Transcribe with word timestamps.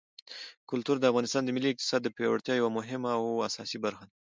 کلتور 0.69 0.97
د 0.99 1.05
افغانستان 1.11 1.41
د 1.43 1.49
ملي 1.55 1.69
اقتصاد 1.71 2.01
د 2.03 2.09
پیاوړتیا 2.15 2.53
یوه 2.57 2.71
مهمه 2.77 3.09
او 3.17 3.25
اساسي 3.47 3.77
برخه 3.85 4.03
ده. 4.09 4.13